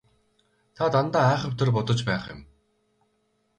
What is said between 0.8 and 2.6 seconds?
дандаа айхавтар бодож байх юм.